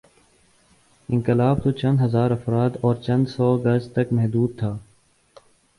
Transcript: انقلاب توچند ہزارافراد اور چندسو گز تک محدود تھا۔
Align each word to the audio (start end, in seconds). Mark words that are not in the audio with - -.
انقلاب 1.09 1.59
توچند 1.63 1.99
ہزارافراد 2.01 2.69
اور 2.81 2.95
چندسو 2.95 3.57
گز 3.57 3.89
تک 3.93 4.13
محدود 4.13 4.57
تھا۔ 4.59 4.77